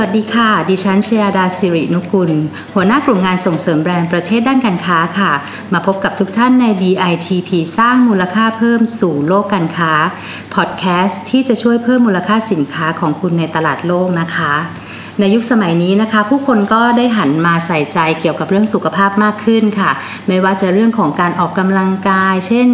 [0.00, 2.32] วัสดีค่ะ ดิฉันชยาดาสิรินุกุล
[2.74, 5.32] หัวหน้ากลุ่มงานส่งเสริมแบรนด์ประเทศด้านการค้าค่ะ
[5.72, 9.92] มาพบกับทุกท่านใน DITP สร้างมูลค่าเพิ่มสู่โลกการค้า
[10.54, 14.54] พอดแคสต์ที่จะช่วยเพิ่มมูลค่าสินค้าของคุณในตลาดโลกนะคะ
[15.20, 19.90] ในยุคสมัยนี้นะคะ ผู้คนก็ได้หันมาใส่ใจเกี่ยวกับเรื่องสุขภาพมากขึ้นค่ะ
[20.28, 22.68] ไม่ว่าจะเรื่องของการออกกำลังกาย เช่น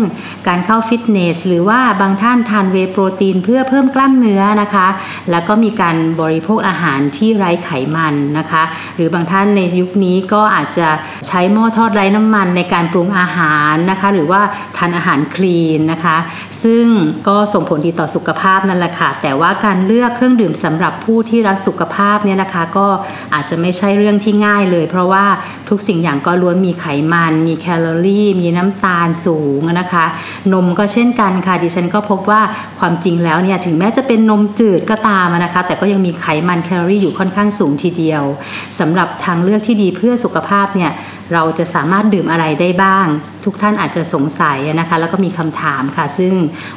[0.49, 4.87] การเข้าฟิตเนส หรือว่าบางท่านทานเวโปรตีนเพื่อเพิ่มกล้ามเนื้อนะคะ
[5.31, 8.63] แล้วก็มีการบริโภคอาหารที่ไร้ไขมันนะคะ
[8.97, 10.89] หรือบางท่านในยุคนี้ก็อาจจะ
[11.29, 14.41] ใช้หม้อทอดไร้น้ำมันในการปรุงอาหารนะคะ หรือว่า
[14.77, 16.17] ทานอาหารคลีนนะคะ
[16.63, 16.85] ซึ่ง
[17.29, 22.87] ก็ส่งผลดีต่อสุขภาพนั่นแหละค่ะแต่ว่าการเลือกเครื่องดื่มสำหรับผู้ที่รักสุขภาพเนี่ยนะคะก็
[23.35, 25.25] อาจจะไม่ใช่เรื่องที่ง่ายเลย เพราะว่า
[25.69, 30.05] ทุกสิ่งอย่างก็ล้วนมีไขมัน มีแคลอรี่ มีน้ำตาลสูงนะคะ
[30.53, 32.41] นมก็เช่นกันค่ะดิฉันก็พบว่า
[32.79, 38.23] ความจริงแล้วเนี่ยถึงแม้จะเป็นนมจืดก็ตามนะคะ แต่ก็ยังมีไขมันแคลอรี่อยู่ค่อนข้างสูงทีเดียว
[38.79, 40.93] สำหรับทางเลือกที่ดีเพื่อสุขภาพเนี่ย
[41.33, 43.07] เราจะสามารถดื่มอะไรได้บ้าง
[43.45, 46.33] ทุกท่านอาจจะสงสัยนะคะ แล้วก็มีคำถามค่ะ ซึ่ง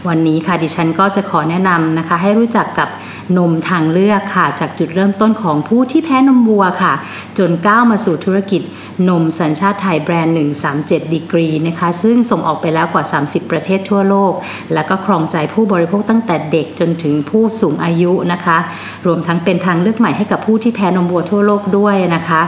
[0.08, 2.90] วันนี้ค่ะดิฉันก็จะขอแนะนำนะคะ ให้รู้จักกับ
[3.38, 6.94] นมทางเลือกค่ะ จากจุดเริ่มต้นของผู้ที่แพ้นมวัวค่ะ
[7.38, 8.62] จนก้าวมาสู่ธุรกิจ
[9.10, 10.36] นมสัญชาติไทยแบรนด์
[10.74, 14.34] 137 ดีกรีนะคะ ซึ่งส่งออกไปแล้วกว่า 30 ประเทศทั่วโลก
[14.74, 18.58] แล้วก็ครองใจผู้บริโภคตั้งแต่เด็กจนถึงผู้สูงอายุนะคะ
[19.06, 22.42] รวมทั้งเป็นทางเลือกใหม่ให้กับผู้ที่แพ้นมวัวทั่วโลกด้วยนะคะ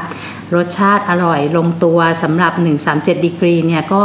[0.55, 2.53] รสชาติอร่อยลงตัวสำหรับ
[2.89, 4.03] 137 ดีกรีเนี่ยก็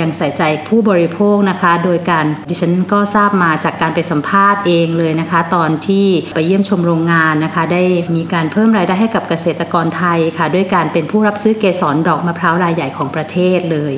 [0.00, 7.82] ยังใส่ใจผู้บริโภคนะคะ โดยการดิฉันก็ทราบมาจากการไปสัมภาษณ์เองเลยนะคะ ตอนที่ไปเยี่ยมชมโรงงานนะคะ ได้
[8.16, 13.94] มีการเพิ่มรายได้ให้กับเกษตรกรไทยค่ะ ด้วยการเป็นผู้รับซื้อเกสรดอกมะพร้าวรายใหญ่ของประเทศเลย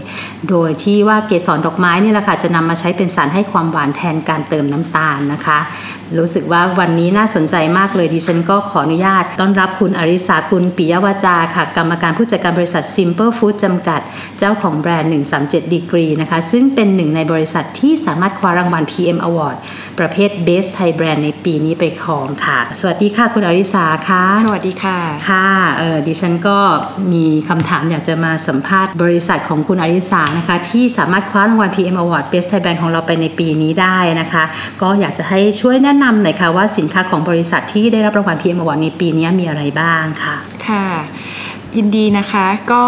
[0.49, 5.59] โดยที่ว่าเกสรดอกไม้นี่แหละค่ะจะนำมาใช้เป็นสารให้ความหวานแทนการเติมน้ำตาลนะคะ
[6.19, 14.01] รู้สึกว่าวันนี้น่าสนใจมากเลยดิฉันก็ขออนุญาตต้อนรับคุณอริสากุลปิยวาจาค่ะกรรมการผู้จัดการบริษัท Simple Food จำกัด
[14.39, 15.11] เจ้าของแบรนด์
[15.43, 19.57] 137ดีกรีนะคะ ซึ่งเป็นหนึ่งในบริษัทที่สามารถคว้ารางวัล PM Award
[19.99, 24.99] ประเภท Best Thai Brand ในปีนี้ไปครองค่ะ สวัสดีค่ะคุณอริสาค่ะ สวัสดีค่ะ
[25.29, 25.49] ค่ะ
[25.79, 26.59] เออดิฉันก็
[27.13, 34.45] มีคำถามอยากจะมาสัมภาษณ์บริษัทของคุณอริสานะคะ ที่สามารถคว้ารางวัล PM Award Best Thai Brand ของเราไปในปีนี้ได้นะคะ
[34.83, 40.37] ก็อยากจะให้ช่วยแนะนำหน่อยค่ะว่าสินค้าของบริษัทที่ได้รับรางวัล PM Award ในปีนี้มีอะไรบ้างค่ะ
[40.69, 40.87] ค่ะ
[41.77, 42.83] ยินดีนะคะก็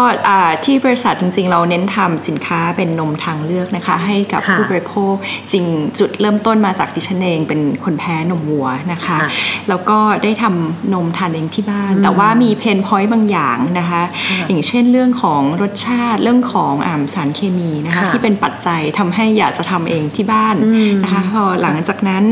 [0.65, 5.15] ที่บริษัทจริง ๆ เราเน้นทำสินค้าเป็นนมทางเลือกนะคะ ให้กับค่ะผู้บริโภค
[5.51, 5.65] จริง
[5.99, 9.29] จุดเริ่มต้นมาจากดิฉันเองเป็นคนแพ้นมวัวนะคะค่ะ
[9.69, 22.23] แล้วก็ได้ทำนมทานเองที่บ้านอืมแต่ว่ามีเพนพอยต์บางอย่างนะคะค่ะอย่างเช่นเรื่องของรสชาติเรื่องของอาสารเคมีนะคะค่ะที่เป็นปัจจัยทำให้อยากจะทำเองที่บ้านอืมนะคะพอหลังจากนั้น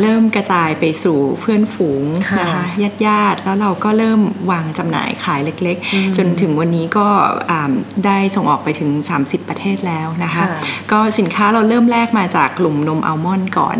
[0.00, 4.20] เริ่มกระจายไปสู่เพื่อนฝูงค่ะนะคะญาติญาติๆแล้วเราก็เริ่ม
[4.50, 7.06] วางจำหน่ายขายเล็กอืมๆจนถึงวันนี้ก็
[7.50, 7.72] อ่า
[8.06, 10.60] ได้ส่งออกไปถึง 30 ประเทศแล้วนะคะค่ะ
[10.92, 13.78] ก็สินค้าเราเริ่มแรกมาจากกลุ่มนมอัลมอนด์ก่อน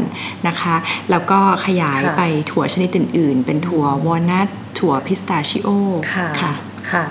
[0.49, 0.77] นะคะ
[1.11, 5.69] แล้วก็ขยายค่ะไปถั่วชนิดอื่น ๆ เป็นถั่ววอลนัทถั่วพิสตาชิโอ
[6.15, 6.53] ค่ะค่ะ
[6.91, 7.05] ค่ะ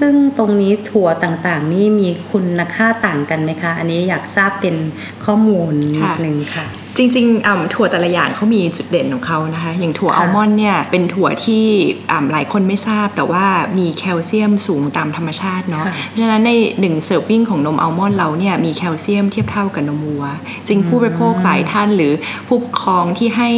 [0.00, 4.76] ซึ่งตรงนี้ถั่วต่างๆ นี่มีคุณค่าต่างกันไหมคะ อันนี้อยากทราบเป็น
[5.24, 6.66] ข้อมูลนิดค่ะนึงค่ะ
[6.96, 11.64] จริงๆอ่ำถั่วแต่ละอย่างเขามีจุดเด่นของเขานะคะ อย่างถั่วค่ะอัลมอนด์เนี่ยเป็นถั่วที่
[12.12, 13.44] อ่ำหลายคนไม่ทราบ แต่ว่า
[13.78, 20.24] มีแคลเซียมสูงตามธรรมชาติเนาะค่ะเพราะฉะนั้นในหนึ่ง serving ของนมอัลมอนด์เราเนี่ยมีแคลเซียมเทียบเท่ากับนมวัว
[20.68, 22.12] จริงผู้บริโภคหลายท่านหรือ
[22.46, 23.50] ผู้ปกครองที่ให้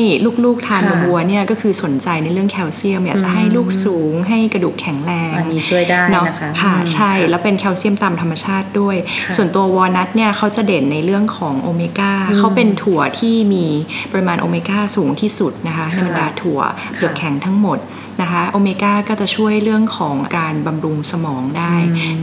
[0.45, 13.67] ลูกๆทานค่ะนมวัวเนี่ยก็คือสนใจในเรื่องแคลเซียมอยากจะให้ลูกสูงให้กระดูกแข็งแรงอันนี้ช่วยได้เนาะนะคะค่ะอืมใช่แล้วเป็นแคลเซียมตามธรรมชาติด้วยค่ะส่วนตัววอลนัทเนี่ยเขาจะเด่นในเรื่องของโอเมก้าเขาเป็นถั่วที่มี
[14.13, 16.61] ปริมาณโอเมก้าสูงที่สุดนะคะในบรรดาถั่ว
[16.95, 17.79] เปลือกแข็งทั้งหมด
[18.21, 21.75] นะคะโอเมก้าก็จะช่วยเรื่องของการบำรุงสมองได้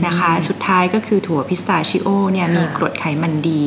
[0.06, 3.62] นะคะ สุดท้ายก็คือถั่วพิสตาชิโอเนี่ยค่ะมีกรดไขมันดี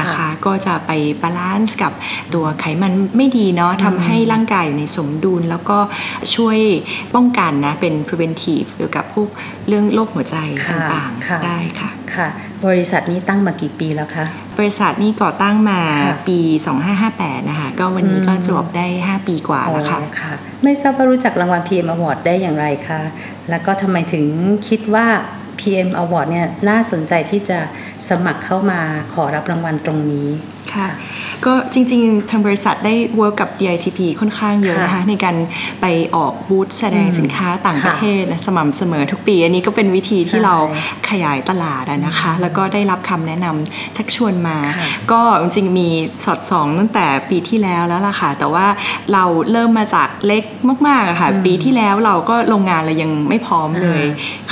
[0.00, 0.90] นะคะค่ะก็จะไป
[1.22, 1.92] balance กับ
[2.34, 5.78] ตัวไขมันไม่ดีเนาะทำให้ร่างกายอยู่ในสมดุล แล้วก็
[6.34, 6.58] ช่วย
[7.14, 9.28] ป้องกันนะเป็น preventive เกี่ยวกับพวก
[9.68, 10.36] เรื่องโรคหัวใจ
[10.66, 12.28] ค่ะต่างค่ะๆได้ค่ะค่ะ
[12.66, 14.24] บริษัทนี้ตั้งมากี่ปีแล้วคะ
[14.58, 16.38] บริษัทนี้ก่อตั้งมาค่ะปี
[16.94, 23.00] 2558 นะคะ ก็วันนี้อืมก็จบได้ 5 ปีกว่าแล้วค่ะอ๋อค่ะ ไม่ทราบว่ารู้จักรางวัล PM Award ได้อย่างไรคะ
[23.50, 24.24] แล้วก็ทำไมถึง
[24.68, 25.06] คิดว่า
[25.60, 27.58] PM Award เนี่ยน่าสนใจที่จะ
[28.08, 28.80] สมัครเข้ามา
[29.14, 30.28] ขอรับรางวัลตรงนี้
[30.74, 30.88] ค่ะ
[31.44, 35.36] ก็จริงๆ ทางบริษัทได้เวิร์กกับ DITP ค่อนข้างเยอะนะคะค่ะในการ
[35.80, 35.86] ไป
[36.16, 40.56] ออกบูธแสดงอืมสินค้าต่างค่ะประเทศนะสม่ำเสมอทุกปี อันนี้ก็เป็นวิธีที่ใช่เรา
[41.10, 45.88] ขยายตลาดอะนะคะ แล้วก็ได้รับคำแนะนำชักชวนมาค่ะก็จริงๆ มี
[46.24, 48.66] สอดส่องตั้งแต่ปีที่แล้วแล้วล่ะค่ะ แต่ว่า
[49.12, 50.44] เราเริ่มมาจากเล็ก
[50.86, 54.04] มากๆอะค่ะอืมปีที่แล้วเราก็โรงงานเรายังไม่พร้อมเลย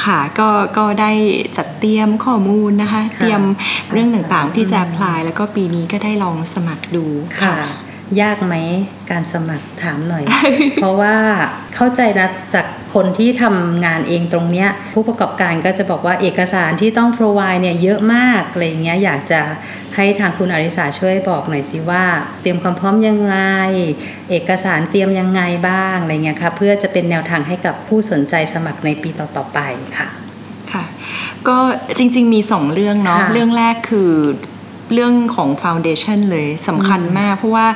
[0.05, 1.13] ค่ะ ก็ก็ได้
[1.57, 3.43] จัดเตรียมข้อมูลนะคะค่ะเตรียม
[3.93, 7.05] เรื่องต่างๆที่จะพลายแล้วก็ปีนี้ก็ได้ลองสมัครดู
[7.43, 7.57] ค่ะ
[8.23, 8.55] ยากไหม
[9.11, 10.25] การสมัครถามหน่อย
[10.77, 11.17] เพราะว่า
[11.75, 19.41] เข้าใจนะจากคนที่ทำงานเองตรงเนี้ยผู้ประกอบการก็จะบอกว่าเอกสารที่ต้อง provide เนี่ยเยอะมากอะไรอย่างเงี้ยอยากจะ
[19.97, 22.05] ให้ทางคุณอริสาช่วยบอกหน่อยสิว่า
[22.41, 23.37] เตรียมความพร้อมยังไง
[24.31, 29.59] เอกสารเตรียมยังไงบ้างอะไรเงี้ยค่ะเพื่อจะเป็นแนวทางให้กับผู้สนใจสมัครในปีต่อๆไป
[29.97, 30.09] ค่ะ
[30.73, 30.85] ค่ะ
[31.49, 31.59] ก็
[31.99, 34.13] จริง ๆ มีสองเรื่องเนาะค่ะเรื่องแรกคือ
[34.95, 37.67] เรื่องของ Foundation เลยสำคัญมาก เพราะว่า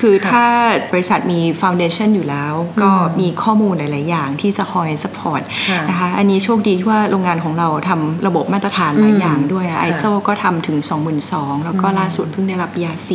[0.00, 0.46] คือค่ะถ้า
[0.92, 10.78] บริษัทมี Foundation อยู่แล้ว ก็อืมมีข้อมูลหลาย ๆ อย่างที่จะคอย support ค่ะนะคะอันนี้โชคดีที่ว่าโรงงานของเราทำระบบมาตรฐานหลายอืมอย่างด้วยอะค่ะ ISO ก็ทำถึง
[11.22, 13.10] 22,000 แล้วก็อืมล่าสุดเพิ่งได้รับ BRC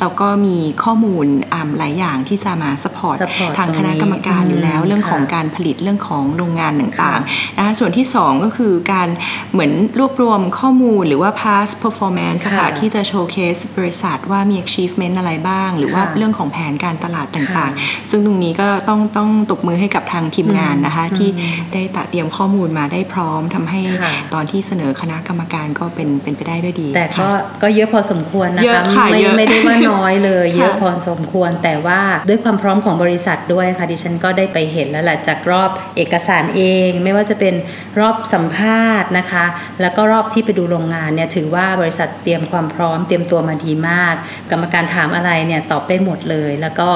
[0.00, 9.08] แล้วก็มีข้อมูลอ่าหลายอย่างที่จะมา support support ทางคณะกรรมการอยู่แล้วอืมเรื่องของค่ะการผลิตเรื่องของโรงงานต่างค่ะๆนะคะส่วนที่ 2 ก็คือการ
[9.52, 21.30] เหมือนรวบรวมข้อมูลหรือว่า past performance ค่ะค่ะที่จะโชว์เคสบริษัทว่ามี achievement อะไรบ้าง หรือว่าค่ะเรื่องของแผนการตลาดต่างค่ะๆซึ่งตรงนี้ก็ต้องต้องตบมือให้กับทางทีมงานนะคะอืมที่
[21.72, 27.30] ได้ตัดเตรียมข้อมูลมาได้พร้อมทำให้ค่ะตอนที่เสนอคณะกรรมการก็เป็นเป็นไปได้ด้วยดี แต่ก็ค่ะ
[27.62, 37.54] ก็เยอะพอสมควรนะเยคะอะค่ะไม่เยอะไม่ได้ว่าน้อยเลยค่ะเยอะพอสมควร แต่ว่าด้วยความพร้อมของบริษัทด้วยค่ะดิฉันก็ได้ไปเห็นแล้วแหละจากรอบเอกสารเอง ไม่ว่าจะเป็น
[38.00, 39.44] รอบสัมภาษณ์นะคะ
[39.80, 44.14] แล้วก็รอบที่ไปดูโรงงานเนี่ยถือว่าบริษัทเตรียมความพร้อมเตรียมตัวมาดีมาก
[44.50, 46.88] กรรมการถามอะไรเนี่ยตอบได้หมดเลย แล้วก็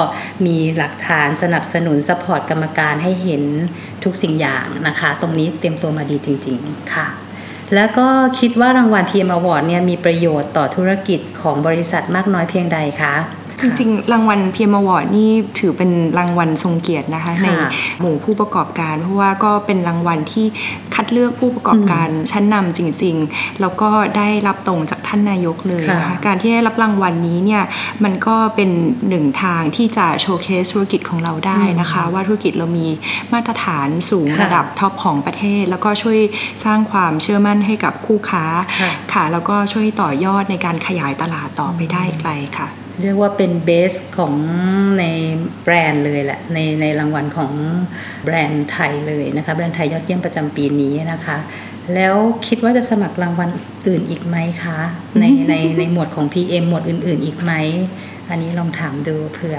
[0.45, 3.43] มีหลักฐานสนับสนุนสปอร์ตกรรมการให้เห็น
[4.03, 7.07] ทุกสิ่งอย่างนะคะ ตรงนี้เตรียมตัวมาดีจริง ๆ ค่ะ
[7.75, 8.07] แล้วก็
[8.39, 13.15] คิดว่ารางวัล PM Award เนี่ยมีประโยชน์ต่อธุรกิจของบริษัทมากน้อยเพียงใดคะ
[13.63, 15.29] จริงๆ รางวัล PM Award นี่
[15.59, 17.69] ถือเป็นรางวัลทรงเกียรตินะคะในค่ะ
[17.99, 20.45] หมู่ผู้ประกอบการ เพราะว่าก็เป็นรางวัลที่
[20.95, 27.63] คัดเลือกผู้ประกอบการชั้นนำจริง ๆ แล้วก็ได้รับตรงจากท่านนายกเลยนะคะค่ะการที่ได้รับรางวัลนี้เนี่ย
[28.03, 28.69] มันก็เป็น
[29.09, 32.87] หนึ่งทางที่จะ showcase ธุรกิจของเราได้นะคะ ว่าธุรกิจเรามี
[33.33, 36.19] มาตรฐานสูงค่ะระดับ top ของประเทศ แล้วก็ช่วย
[36.63, 38.45] สร้างความเชื่อมั่นให้กับคู่ค้า
[38.79, 42.69] ค่ะค่ะแล้วก็ช่วยต่อยอดในการขยายตลาดต่อไปได้ไกลค่ะ
[43.01, 44.33] เรียกว่าเป็น best ของ
[44.99, 45.03] ใน
[45.63, 47.51] แบรนด์เลยแหละในในรางวัลของ
[48.25, 51.37] แบรนด์ไทยเลยนะคะแบรนด์ไทยยอดเยี่ยมประจำปีนี้นะคะ
[51.93, 52.15] แล้ว
[52.47, 53.49] คิดว่าจะสมัครรางวัล
[53.87, 54.79] อื่นอีกไหมคะ
[55.19, 57.51] ในในในหมวดของ PM หมวดอื่น ๆ อีกไหม
[58.29, 59.57] อันนี้ลองถามดูเผื่อ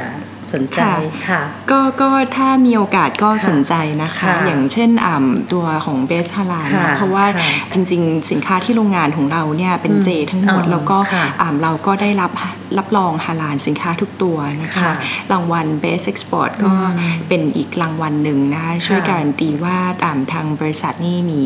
[0.53, 12.31] สนใจค่ะค่ะก็ก็ถ้ามีโอกาสก็ค่ะสนใจนะคะค่ะอย่างเช่นอ่ำตัวของเบสฮาลาลค่ะเพราะว่าค่ะจริงๆ สินค้าที่โรงงานของเราเนี่ยเป็นอืมเจทั้งหมดอ๋อแล้วก็ค่ะอ่ำเราก็ได้รับ
[12.79, 14.93] รับรองฮาลาลสินค้าทุกตัวนะคะค่ะ
[15.33, 21.43] รางวัล Best Export ก็อืมเป็นอีกรางวัลหนึ่งนะคะช่วยค่ะการันตีว่าอ่ำทางบริษัทนี่มี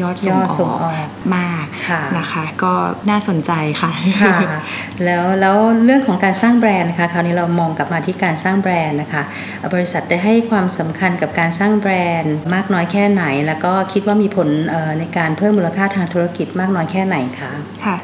[0.00, 2.72] ยอดส่งยอดส่องอกออกมากค่ะนะคะก็
[3.10, 3.52] น่าสนใจ
[3.82, 3.90] ค่ะ
[4.22, 4.36] ค่ะ
[5.04, 9.22] แล้วแล้วเรื่องของการสร้างแบรนด์นะคะคราวนี้เรามองกลับมาที่การสร้างแบรนด์นะคะ
[9.74, 17.52] บริษัทได้ให้ความสำคัญกับการสร้างแบรนด์ มากน้อยแค่ไหน แล้วก็คิดว่ามีผลเอ่อในการเพิ่มมูลค่าทางธุรกิจมากน้อยแค่ไหนคะ
[17.84, 17.96] ค่ะ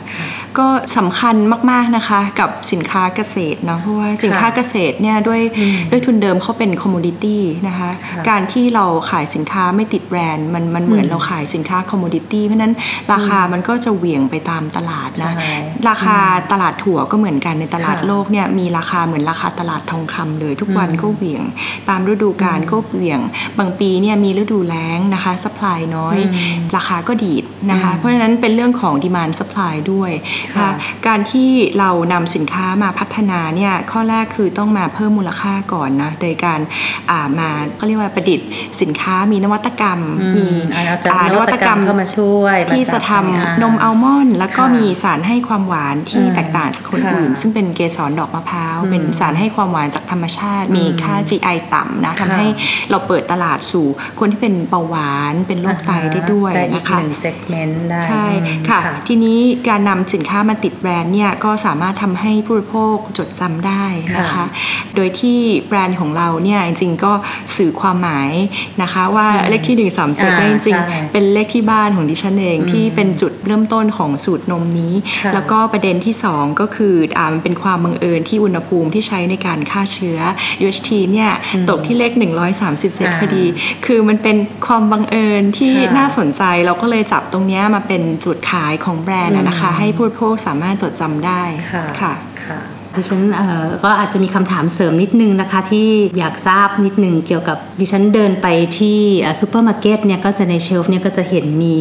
[0.59, 0.67] ก็
[0.99, 1.37] สำคัญ
[1.71, 12.75] มากๆนะคะกับสินค้าเกษตรเนาะเพราะว่าสินค้าเกษตรเนี่ยด้วยอืมด้วยทุนเดิมเขาเป็นคอมมูดิตี้นะคะค่ะการที่เราขายสินค้าไม่ติดแบรนด์มันมันเหมือนอืมเราขายสินค้าคอมมูดิตี้เพราะฉะนั้น
[13.13, 15.55] ราคามันก็จะเหวี่ยงไปตามตลาดนะใช่
[15.89, 16.19] ราคา
[16.53, 21.43] ตลาดถั่วก็เหมือนกันในตลาดค่ะโลกเนี่ยมีราคาเหมือนราคาตลาดทองคำเลย ทุกวันอืมก็เหวี่ยง
[21.89, 23.21] ตามฤดูกาลก็เหวี่ยง
[23.59, 30.13] บางปีเนี่ยมีฤดูแล้งนะคะสป라이น้อยอืมราคาก็ดีดนะคะอืมเพราะฉะนั้นเป็นเรื่องของ demand supply ด้วย
[30.57, 36.61] ค่ะนะคะการที่เรานำสินค้ามาพัฒนาเนี่ยข้อแรกคือต้องมาเพิ่มมูลค่าก่อนนะโดยการ
[37.11, 38.49] อ่ามาเขาเรียกว่าประดิษฐ์
[38.81, 52.47] สินค้ามีนวัตกรรมอืมีอ่าเอาจากอ่านวัตกรรมเข้ามาช่วย ที่จะทำอ่านมอัลมอนด์แล้วก็ค่ะมีสารให้ความหวานที่อืมแตกต่างจากคนค่ะอื่น ซึ่งเป็นเกสรดอกมะพร้าวอืมเป็นสารให้ความหวานจากธรรมชาติอืมมีค่า GI ต่ำนะค่ะทำให้
[52.91, 53.87] เราเปิดตลาดสู่
[54.19, 63.85] คนที่เป็นเบาหวานเป็นโรคไตได้ด้วยได้อีกนะคะหนึ่งเซกเมนต์ได้ใช่อืมค่ะ ทีนี้การนำสินค้ามาติดแบรนด์เนี่ยก็สามารถทำให้ผู้บริโภคจดจำได้
[64.17, 64.47] นะคะค่ะ
[64.97, 65.39] โดยที่
[65.69, 67.13] แบรนด์ของเราเนี่ยจริงๆก็
[67.57, 68.31] สื่อความหมาย
[68.83, 80.19] นะคะ ว่าอืมเลขที่ 137เนี่ยอ่าจริงใช่ๆเป็นเลขที่บ้านของดิฉันเองอืมที่เป็นจุดเริ่มต้นของสูตรนมนี้ค่ะแล้วก็ประเด็นที่ 2 ก็คืออ่ามันเป็นความบังเอิญที่อุณหภูมิที่ใช้ในการฆ่าเชื้อ
[80.63, 81.31] UHT เนี่ย
[81.71, 82.13] ตกที่เลข
[82.67, 83.45] 137พอดี
[83.87, 84.37] คือมันเป็น
[84.67, 91.43] ความบังเอิญที่ค่ะน่าสนใจเราก็เลยจับตรงเนี้ยมาเป็นจุดขายของแบรนด์อะนะคะ ให้ผู้บริโภคสามารถจดจำได้
[92.03, 92.15] ค่ะ
[92.47, 92.61] ค่ะ
[92.97, 93.21] ดิฉัน
[93.85, 98.47] ก็อาจจะมีคำถามเสริมนิดนึงนะคะที่อยากทราบนิดนึงเกี่ยวกับดิฉันเดินไป
[98.79, 98.99] ที่
[99.41, 101.75] ซูเปอร์มาร์เก็ตเนี่ยก็จะใน shelf เนี่ยก็จะเห็นมี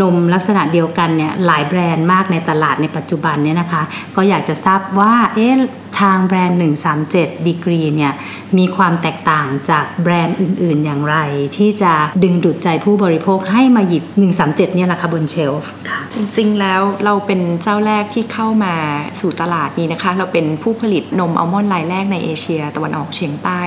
[0.00, 3.82] นมลักษณะเดียวกันเนี่ยหลายแบรนด์มากในตลาดในปัจจุบันเนี่ยนะคะ
[4.16, 5.54] ก็อยากจะทราบว่าเอ๊ะ
[6.00, 6.58] ทางแบรนด์
[7.02, 8.12] 137 ดีกรีเนี่ย
[8.58, 11.16] มีความแตกต่างจากแบรนด์อื่น ๆ อย่างไร
[11.56, 14.04] ที่จะดึงดูดใจผู้บริโภคให้มาหยิบ
[14.40, 18.74] 137 เนี่ยแหละค่ะบน shelf ค่ะ่ะจริงๆ แล้วเราเป็นเจ้าแรกที่เข้ามา
[19.20, 23.60] สู่ตลาดนี้นะคะ เราเป็นผู้ผลิตนมอัลมอนด์รายแรกในเอเชีย ตะวันออกเฉียงใต้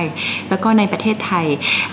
[0.48, 1.46] แล้วก็ในประเทศไทย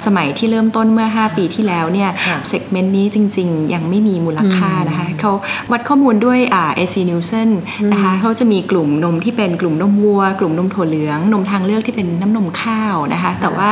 [0.05, 5.31] สมัยที่เริ่มต้นเมื่อ 5 ปีที่แล้วเนี่ยค่ะเซกเมนต์นี้จริง ๆ ยังไม่มีมูลค่านะคะเขา
[5.71, 7.49] วัดข้อมูลด้วยอ่า AC Nielsen
[7.91, 13.69] นะคะเขาจะมีกลุ่มนมที่เป็นกลุ่มนมวัว กลุ่มนมถั่วเหลือง นมทางเลือกที่เป็นน้ำนมข้าวนะคะ แต่ว่า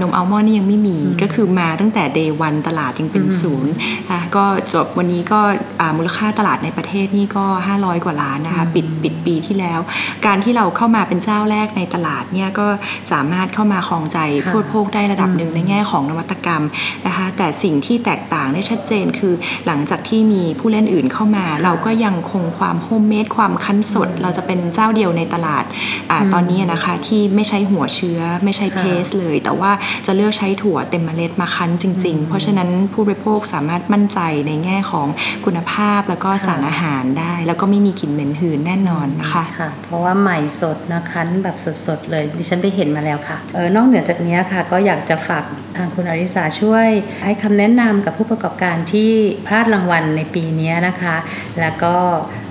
[0.00, 3.72] นมอัลมอนด์นี่ยังไม่มีก็คือมาตั้งแต่ day one ตลาดยังเป็นศูนย์
[4.08, 5.40] นะคะก็จบวันนี้ก็
[5.80, 7.44] อ่ามูลค่าตลาดในประเทศนี่ก็
[7.76, 9.80] 500 กว่าล้านนะคะปิดปิดปีที่แล้ว
[10.26, 12.66] การที่เราเข้ามาเป็นเจ้าแรกในตลาดเนี่ยก็
[13.12, 16.62] สามารถเข้ามาครองใจค่ะผู้บริโภคได้ระดับหนึ่งในแง่ของนวัตกรรม
[17.06, 19.34] นะคะแต่สิ่งที่แตกต่างได้ชัดเจนคือ
[19.66, 25.64] หลังจากที่มีผู้เล่นอื่นเข้ามา เราก็ยังคงความโฮมเมดความคั้นสด เราจะเป็นเจ้าเดียวในตลาด
[26.10, 29.70] อาตอนนี้นะคะที่ไม่ใช้หัวเชื้อไม่ใช้ paste เลย แต่ว่า
[30.06, 35.06] จะเลือกใช้ถั่วเต็มเมล็ดมาคั้นจริง ๆ เพราะฉะนั้นผู้บริโภคสามารถมั่นใจในแง่ของ
[35.44, 45.44] คุณภาพแล้วก็สารอาหารได้ แล้วก็ไม่มีกลิ่นเหม็นหืนแน่นอนนะคะค่ะ เพราะว่าใหม่สดนะคั้นแบบสดๆเลยดิฉันไปเห็นมาแล้วค่ะเออนอกเหนือจากนี้ค่ะ ก็อยากจะฝาก
[45.76, 46.88] ทางคุณอริสาช่วย
[47.24, 49.10] ให้คำแนะนำกับผู้ประกอบการที่
[49.46, 51.16] พลาดรางวัลในปีนี้นะคะ
[51.60, 51.94] แล้วก็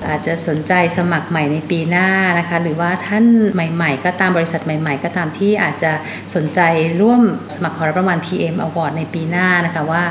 [0.07, 2.07] อาจจะสนใจสมัครใหม่ในปีหน้า
[2.39, 5.91] นะคะ หรือว่าท่านใหม่ๆ ก็ตามบริษัทใหม่ ๆ ก็ตามที่อาจจะ
[6.35, 6.59] สนใจ
[7.01, 7.21] ร่วม
[7.53, 10.03] สมัครขอรับรางวัล PM Award ในปีหน้านะคะว่า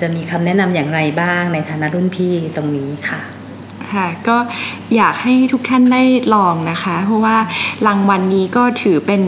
[0.00, 3.20] จะมีคำแนะนำอย่างไรบ้างในฐานะรุ่นพี่ตรงนี้ค่ะ
[3.92, 4.36] ค่ะก็
[4.96, 6.02] อยากให้ทุกท่านได้
[6.34, 7.36] ลองนะคะ เพราะว่า
[7.86, 9.22] รางวัลนี้ก็ถือเป็น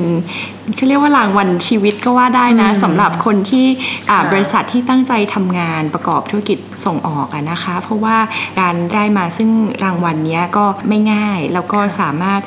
[0.77, 3.67] เขาเรียกว่ารางวัลชีวิตก็ว่าได้นะสำหรับคนที่
[4.11, 8.17] อ่าค่ะบริษัทที่ตั้งใจทำงานประกอบธุรกิจส่งออกอะนะคะ เพราะว่า
[8.61, 9.51] การได้มาซึ่ง
[9.85, 12.41] รางวัลเนี้ยก็ไม่ง่ายแล้วก็สามารถ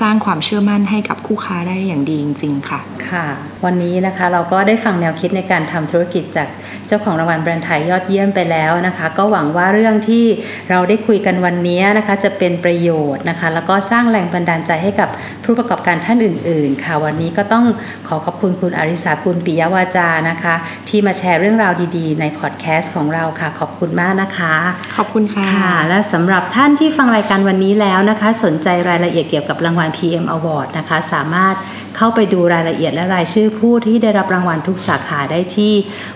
[0.00, 3.26] สร้างความเชื่อมั่นให้กับคู่ค้าได้อย่างดีจริง ๆ ค่ะ ค่ะ
[3.64, 6.48] วันนี้นะคะเราก็ได้ฟังแนวคิดในการทำธุรกิจจาก
[6.86, 10.24] เจ้าของรางวัลแบรนด์ไทยยอดเยี่ยมไปแล้วนะคะ ก็หวังว่าเรื่องที่
[10.70, 15.08] เราได้คุยกันวันนี้นะคะ จะเป็นประโยชน์นะคะ แล้วก็สร้างแรงบันดาลใจให้กับ
[15.44, 17.59] ผู้ประกอบการท่านอื่น ๆ ค่ะ วันนี้ก็ต้อง
[18.08, 20.54] ขอขอบคุณคุณอาริสากุลปิยวาจานะคะ
[20.88, 24.54] ที่มาแชร์เรื่องราวดีๆ ในพอดแคสต์ของเราค่ะ ขอบคุณมากนะคะ
[24.96, 31.54] ขอบคุณค่ะค่ะและสำหรับท่านที่ฟังรายการวันนี้แล้วนะคะ สนใจรายละเอียดเกี่ยวกับรางวัล PM Award นะคะ สามารถ
[31.96, 35.72] เข้าไปดูรายละเอียดและรายชื่อผู้ที่ได้รับรางวัลทุกสาขาได้ที่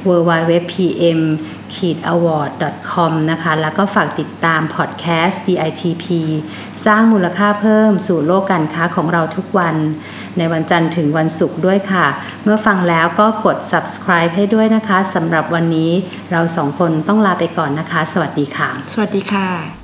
[0.08, 1.20] www.pm
[2.12, 6.04] award.com นะคะ แล้วก็ฝากติดตามพอดแคสต์ DITP
[6.86, 9.76] สร้างมูลค่าเพิ่มสู่โลกการค้าของเราทุกวัน
[10.38, 12.06] ในวันจันทร์ถึงวันศุกร์ด้วยค่ะ
[12.44, 15.90] เมื่อฟังแล้วก็กด subscribe ให้ด้วยนะคะสำหรับวันนี้
[16.32, 19.83] เราสองคนต้องลาไปก่อนนะคะ สวัสดีค่ะ สวัสดีค่ะ